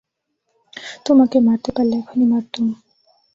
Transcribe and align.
তোমাকে 1.05 1.37
মারতে 1.39 1.69
পারলে 1.75 1.95
এখনই 2.01 2.27
মারতুম। 2.31 2.65